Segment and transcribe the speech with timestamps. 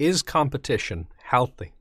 [0.00, 1.74] Is competition healthy?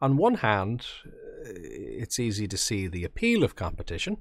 [0.00, 1.10] On one hand, uh,
[1.44, 4.16] it's easy to see the appeal of competition.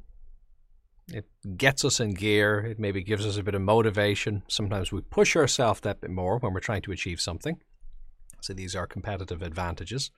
[1.08, 2.60] It gets us in gear.
[2.60, 4.44] It maybe gives us a bit of motivation.
[4.50, 7.62] Sometimes we push ourselves that bit more when we're trying to achieve something.
[8.42, 10.12] So these are competitive advantages.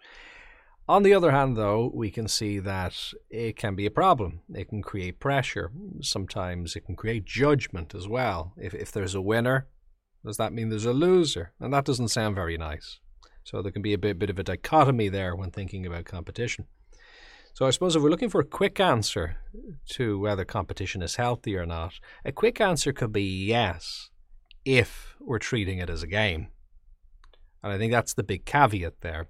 [0.89, 2.95] On the other hand, though, we can see that
[3.29, 4.41] it can be a problem.
[4.51, 5.71] It can create pressure.
[6.01, 8.53] Sometimes it can create judgment as well.
[8.57, 9.67] If, if there's a winner,
[10.25, 11.53] does that mean there's a loser?
[11.59, 12.99] And that doesn't sound very nice.
[13.47, 16.65] So there can be a bit, bit of a dichotomy there when thinking about competition.
[17.53, 19.37] So I suppose if we're looking for a quick answer
[19.91, 21.93] to whether competition is healthy or not,
[22.25, 24.09] a quick answer could be yes,
[24.65, 26.49] if we're treating it as a game.
[27.63, 29.29] And I think that's the big caveat there.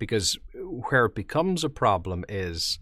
[0.00, 2.80] Because where it becomes a problem is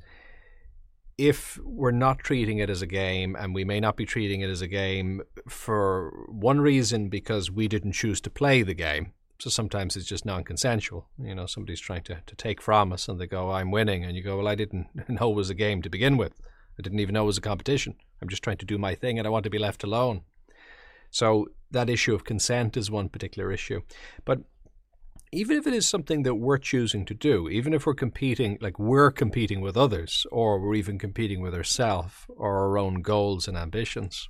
[1.18, 4.48] if we're not treating it as a game, and we may not be treating it
[4.48, 5.20] as a game
[5.50, 10.24] for one reason because we didn't choose to play the game, so sometimes it's just
[10.24, 11.08] non-consensual.
[11.18, 14.04] You know, somebody's trying to, to take from us and they go, I'm winning.
[14.04, 16.32] And you go, well, I didn't know it was a game to begin with.
[16.78, 17.94] I didn't even know it was a competition.
[18.20, 20.22] I'm just trying to do my thing and I want to be left alone.
[21.10, 23.80] So that issue of consent is one particular issue.
[24.24, 24.40] But
[25.32, 28.78] even if it is something that we're choosing to do, even if we're competing, like
[28.78, 33.56] we're competing with others, or we're even competing with ourselves or our own goals and
[33.56, 34.28] ambitions,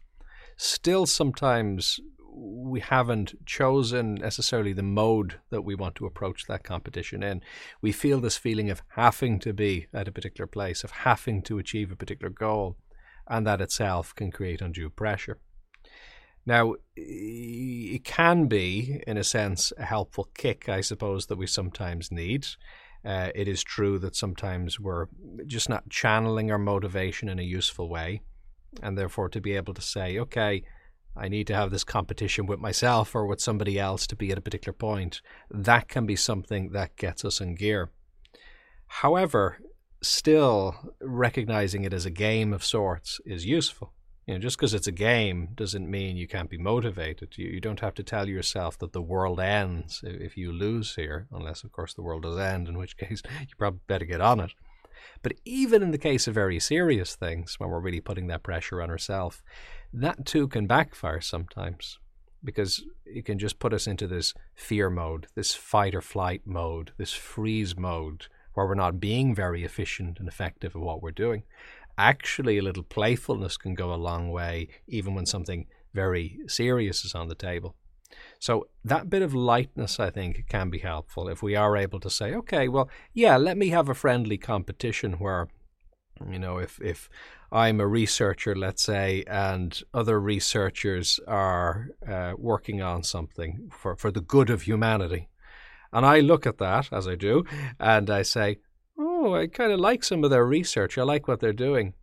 [0.57, 2.01] still sometimes
[2.37, 7.41] we haven't chosen necessarily the mode that we want to approach that competition in.
[7.81, 11.59] We feel this feeling of having to be at a particular place, of having to
[11.59, 12.77] achieve a particular goal,
[13.27, 15.39] and that itself can create undue pressure.
[16.45, 22.13] Now, it can be, in a sense, a helpful kick, I suppose, that we sometimes
[22.13, 22.47] need.
[23.05, 25.07] Uh, it is true that sometimes we're
[25.47, 28.21] just not channeling our motivation in a useful way.
[28.83, 30.63] And therefore, to be able to say, okay,
[31.17, 34.39] I need to have this competition with myself or with somebody else to be at
[34.39, 35.23] a particular point.
[35.51, 37.91] That can be something that gets us in gear.
[38.87, 39.59] However,
[40.03, 43.93] still recognizing it as a game of sorts is useful.
[44.27, 47.35] You know, just because it's a game doesn't mean you can't be motivated.
[47.37, 51.29] You, you don't have to tell yourself that the world ends if you lose here,
[51.31, 54.41] unless, of course, the world does end, in which case you probably better get on
[54.41, 54.51] it.
[55.23, 58.83] But even in the case of very serious things, when we're really putting that pressure
[58.83, 59.43] on ourselves,
[59.93, 61.99] that too can backfire sometimes
[62.45, 66.93] because it can just put us into this fear mode, this fight or flight mode,
[66.97, 71.43] this freeze mode where we're not being very efficient and effective at what we're doing.
[71.99, 77.15] Actually, a little playfulness can go a long way, even when something very serious is
[77.15, 77.75] on the table.
[78.39, 82.11] So, that bit of lightness, I think, can be helpful if we are able to
[82.11, 85.49] say, okay, well, yeah, let me have a friendly competition where
[86.31, 87.09] you know, if if
[87.53, 94.11] I'm a researcher, let's say, and other researchers are uh, working on something for, for
[94.11, 95.29] the good of humanity.
[95.93, 97.45] And I look at that, as I do,
[97.79, 98.59] and I say,
[98.99, 100.99] oh, I kind of like some of their research.
[100.99, 101.95] I like what they're doing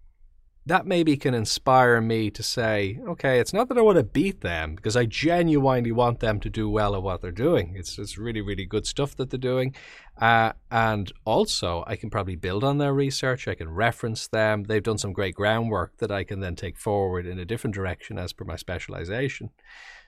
[0.65, 4.41] that maybe can inspire me to say, okay, it's not that I want to beat
[4.41, 7.73] them because I genuinely want them to do well at what they're doing.
[7.75, 9.75] It's it's really really good stuff that they're doing,
[10.19, 13.47] uh, and also I can probably build on their research.
[13.47, 14.63] I can reference them.
[14.63, 18.17] They've done some great groundwork that I can then take forward in a different direction
[18.17, 19.49] as per my specialization.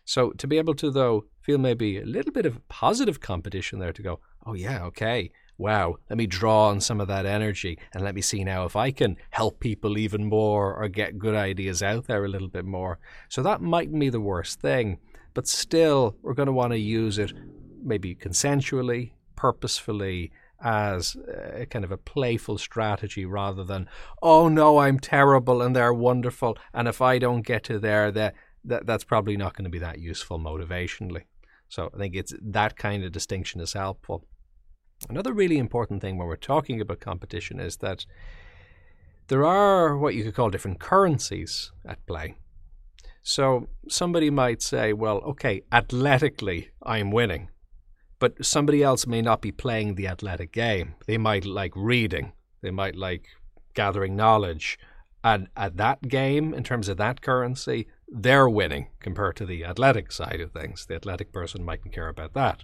[0.05, 3.94] So to be able to though feel maybe a little bit of positive competition there
[3.94, 8.03] to go, oh yeah, okay wow, let me draw on some of that energy and
[8.03, 11.81] let me see now if I can help people even more or get good ideas
[11.81, 12.99] out there a little bit more.
[13.29, 14.99] So that mightn't be the worst thing,
[15.33, 17.33] but still, we're going to want to use it
[17.83, 21.15] maybe consensually, purposefully, as
[21.53, 23.88] a kind of a playful strategy rather than,
[24.21, 26.57] oh no, I'm terrible and they're wonderful.
[26.73, 28.33] And if I don't get to there, that,
[28.63, 31.23] that that's probably not going to be that useful motivationally.
[31.67, 34.25] So I think it's that kind of distinction is helpful.
[35.09, 38.05] Another really important thing when we're talking about competition is that
[39.27, 42.35] there are what you could call different currencies at play.
[43.21, 47.49] So somebody might say, well, okay, athletically, I'm winning.
[48.19, 50.95] But somebody else may not be playing the athletic game.
[51.07, 53.25] They might like reading, they might like
[53.74, 54.77] gathering knowledge.
[55.24, 60.12] And at that game, in terms of that currency, they're winning compared to the athletic
[60.12, 60.85] side of things.
[60.85, 62.63] The athletic person mightn't care about that.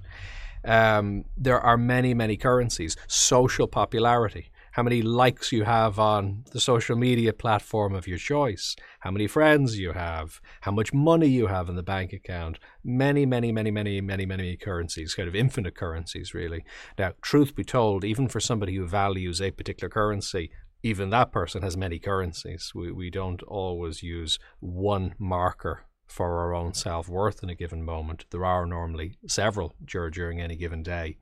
[0.64, 2.96] Um, there are many, many currencies.
[3.08, 8.76] Social popularity, how many likes you have on the social media platform of your choice,
[9.02, 12.60] how many friends you have, how much money you have in the bank account.
[12.84, 16.64] Many, many, many, many, many, many currencies, kind of infinite currencies, really.
[16.98, 20.52] Now, truth be told, even for somebody who values a particular currency,
[20.84, 22.72] even that person has many currencies.
[22.74, 27.84] We, we don't always use one marker for our own self worth in a given
[27.84, 28.26] moment.
[28.32, 31.18] There are normally several during any given day.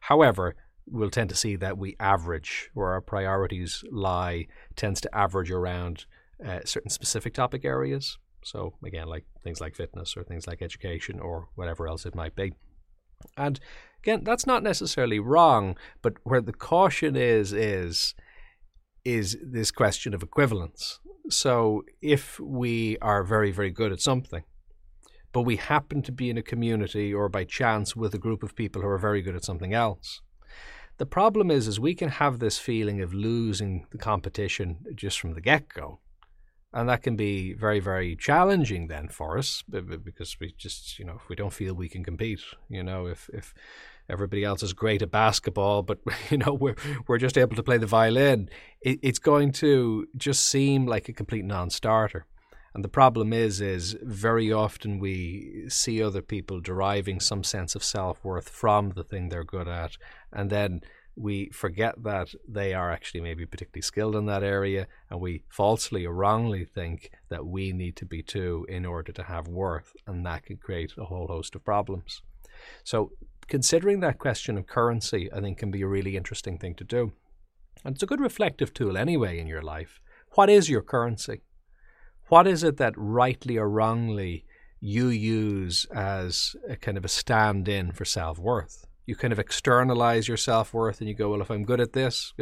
[0.00, 4.46] However, we'll tend to see that we average where our priorities lie
[4.76, 6.06] tends to average around
[6.44, 8.18] uh, certain specific topic areas.
[8.42, 12.34] So again, like things like fitness or things like education or whatever else it might
[12.34, 12.52] be.
[13.36, 13.58] And
[14.02, 18.14] again, that's not necessarily wrong, but where the caution is is
[19.04, 21.00] is this question of equivalence.
[21.30, 24.44] So if we are very very good at something,
[25.32, 28.54] but we happen to be in a community or by chance with a group of
[28.54, 30.20] people who are very good at something else,
[30.98, 35.34] the problem is is we can have this feeling of losing the competition just from
[35.34, 36.00] the get-go
[36.74, 39.62] and that can be very very challenging then for us
[40.04, 43.30] because we just you know if we don't feel we can compete you know if
[43.32, 43.54] if
[44.08, 45.98] everybody else is great at basketball but
[46.30, 48.48] you know we're we're just able to play the violin
[48.80, 52.26] it, it's going to just seem like a complete non-starter
[52.74, 57.84] and the problem is is very often we see other people deriving some sense of
[57.84, 59.96] self-worth from the thing they're good at
[60.32, 60.80] and then
[61.16, 66.04] we forget that they are actually maybe particularly skilled in that area, and we falsely
[66.04, 70.26] or wrongly think that we need to be too in order to have worth, and
[70.26, 72.22] that can create a whole host of problems.
[72.82, 73.12] So,
[73.48, 77.12] considering that question of currency, I think, can be a really interesting thing to do.
[77.84, 80.00] And it's a good reflective tool anyway in your life.
[80.34, 81.42] What is your currency?
[82.28, 84.44] What is it that rightly or wrongly
[84.80, 88.86] you use as a kind of a stand in for self worth?
[89.06, 91.92] you kind of externalize your self worth and you go, well, if I'm good at
[91.92, 92.32] this,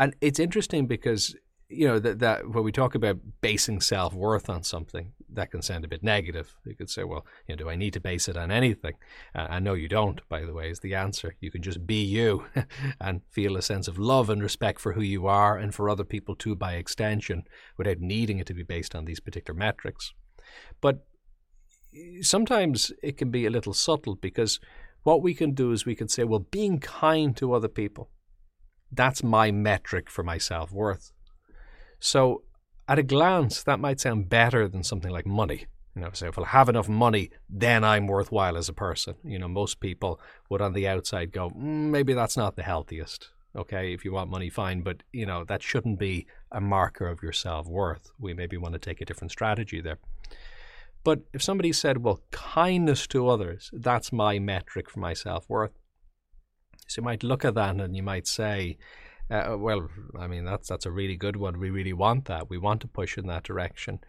[0.00, 1.34] and it's interesting because
[1.68, 5.62] you know that that when we talk about basing self worth on something, that can
[5.62, 6.56] sound a bit negative.
[6.64, 8.94] You could say, well, you know, do I need to base it on anything?
[9.34, 10.20] Uh, know you don't.
[10.28, 11.34] By the way, is the answer.
[11.40, 12.44] You can just be you
[13.00, 16.04] and feel a sense of love and respect for who you are and for other
[16.04, 17.44] people too, by extension,
[17.76, 20.12] without needing it to be based on these particular metrics.
[20.80, 21.06] But
[22.22, 24.60] sometimes it can be a little subtle because
[25.02, 28.10] what we can do is we can say, well, being kind to other people,
[28.90, 31.12] that's my metric for my self worth.
[31.98, 32.42] So,
[32.88, 35.66] at a glance, that might sound better than something like money.
[35.94, 39.14] You know, say, if I have enough money, then I'm worthwhile as a person.
[39.24, 43.30] You know, most people would on the outside go, mm, maybe that's not the healthiest.
[43.56, 47.22] Okay, if you want money, fine, but you know that shouldn't be a marker of
[47.22, 48.10] your self worth.
[48.18, 49.98] We maybe want to take a different strategy there.
[51.02, 55.72] But if somebody said, well, kindness to others, that's my metric for my self worth.
[56.86, 58.76] So you might look at that and you might say,
[59.30, 59.88] uh, well,
[60.18, 61.58] I mean, that's, that's a really good one.
[61.58, 62.48] We really want that.
[62.48, 64.00] We want to push in that direction.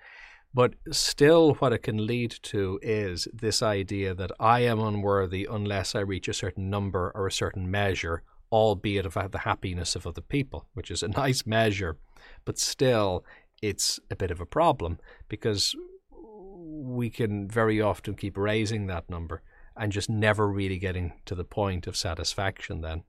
[0.53, 5.93] But still, what it can lead to is this idea that I am unworthy unless
[5.93, 10.21] I reach a certain number or a certain measure, albeit of the happiness of other
[10.21, 11.97] people, which is a nice measure.
[12.45, 13.25] But still,
[13.61, 15.75] it's a bit of a problem because
[16.11, 19.41] we can very often keep raising that number
[19.75, 23.03] and just never really getting to the point of satisfaction then.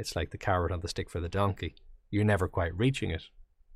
[0.00, 1.74] It's like the carrot on the stick for the donkey.
[2.10, 3.24] You're never quite reaching it.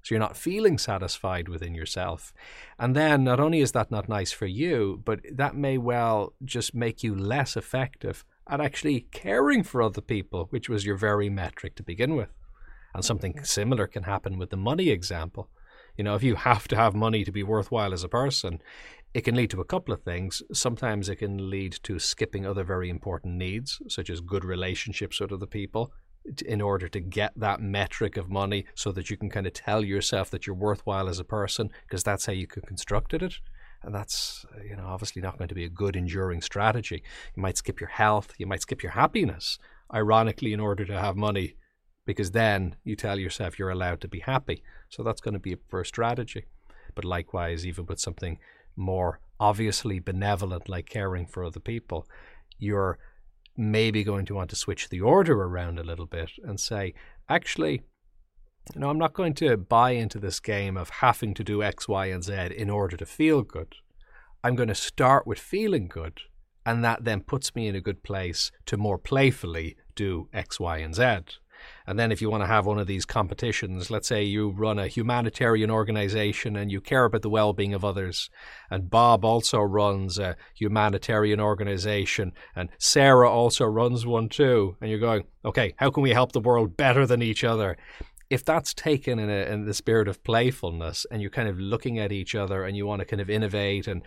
[0.03, 2.35] So you're not feeling satisfied within yourself.
[2.79, 6.75] And then not only is that not nice for you, but that may well just
[6.75, 11.75] make you less effective at actually caring for other people, which was your very metric
[11.77, 12.29] to begin with.
[12.95, 13.45] And something mm-hmm.
[13.45, 15.49] similar can happen with the money example.
[15.97, 18.61] You know, if you have to have money to be worthwhile as a person,
[19.15, 20.43] it can lead to a couple of things.
[20.53, 25.33] Sometimes it can lead to skipping other very important needs, such as good relationships with
[25.33, 25.93] other people,
[26.47, 29.85] in order to get that metric of money so that you can kind of tell
[29.85, 33.35] yourself that you're worthwhile as a person, because that's how you constructed it.
[33.83, 37.03] And that's, uh, you know, obviously not going to be a good, enduring strategy.
[37.37, 39.59] You might skip your health, you might skip your happiness,
[39.93, 41.57] ironically, in order to have money,
[42.07, 44.63] because then you tell yourself you're allowed to be happy.
[44.89, 46.47] So that's going to be a poor strategy.
[46.95, 48.39] But likewise, even with something
[48.77, 52.09] more obviously benevolent, like caring for other people,
[52.59, 52.99] you're
[53.57, 56.95] maybe going to want to switch the order around a little bit and say,
[57.29, 57.83] actually,
[58.75, 61.87] you know, I'm not going to buy into this game of having to do X,
[61.87, 63.77] Y, and Z in order to feel good.
[64.43, 66.21] I'm going to start with feeling good,
[66.67, 70.79] and that then puts me in a good place to more playfully do X, Y,
[70.79, 71.19] and Z.
[71.87, 74.79] And then if you want to have one of these competitions, let's say you run
[74.79, 78.31] a humanitarian organization and you care about the well-being of others,
[78.71, 84.99] and Bob also runs a humanitarian organization, and Sarah also runs one too, and you're
[84.99, 87.77] going, okay, how can we help the world better than each other?
[88.31, 91.99] If that's taken in, a, in the spirit of playfulness, and you're kind of looking
[91.99, 94.03] at each other, and you want to kind of innovate and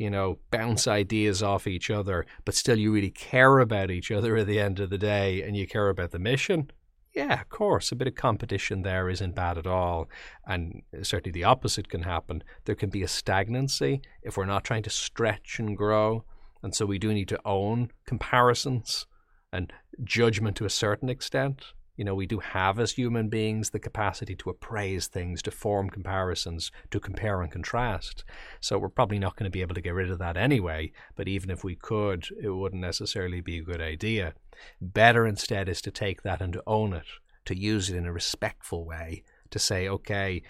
[0.00, 4.34] you know, bounce ideas off each other, but still you really care about each other
[4.36, 6.70] at the end of the day and you care about the mission,
[7.14, 10.08] yeah, of course, a bit of competition there isn't bad at all.
[10.46, 12.42] And certainly the opposite can happen.
[12.64, 16.24] There can be a stagnancy if we're not trying to stretch and grow.
[16.62, 19.06] And so we do need to own comparisons.
[19.52, 19.72] and
[20.04, 21.72] judgment to a certain extent.
[21.96, 25.90] You know, we do have as human beings the capacity to appraise things, to form
[25.90, 28.24] comparisons, to compare and contrast.
[28.60, 30.92] So we're probably not going to be able to get rid of that anyway.
[31.16, 34.34] But even if we could, it wouldn't necessarily be a good idea.
[34.80, 37.06] Better instead is to take that and to own it,
[37.44, 40.42] to use it in a respectful way, to say, okay,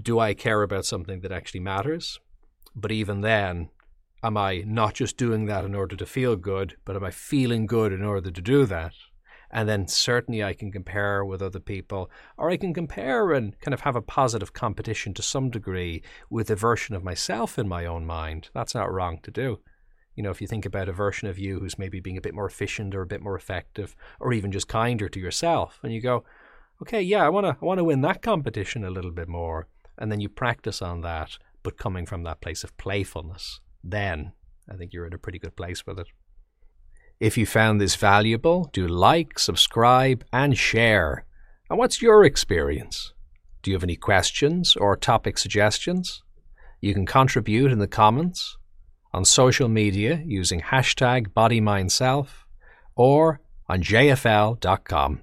[0.00, 2.20] do I care about something that actually matters?
[2.74, 3.70] But even then,
[4.22, 7.66] am I not just doing that in order to feel good, but am I feeling
[7.66, 8.92] good in order to do that?
[9.52, 13.74] And then certainly I can compare with other people, or I can compare and kind
[13.74, 17.84] of have a positive competition to some degree with a version of myself in my
[17.84, 18.50] own mind.
[18.54, 19.58] That's not wrong to do.
[20.14, 22.34] You know, if you think about a version of you who's maybe being a bit
[22.34, 26.00] more efficient or a bit more effective, or even just kinder to yourself, and you
[26.00, 26.24] go,
[26.82, 29.66] okay, yeah, I want to, I want to win that competition a little bit more,
[29.98, 34.32] and then you practice on that, but coming from that place of playfulness, then
[34.70, 36.06] I think you're in a pretty good place with it.
[37.20, 41.26] If you found this valuable, do like, subscribe, and share.
[41.68, 43.12] And what's your experience?
[43.62, 46.22] Do you have any questions or topic suggestions?
[46.80, 48.56] You can contribute in the comments,
[49.12, 52.28] on social media using hashtag BodyMindSelf,
[52.96, 55.20] or on jfl.com.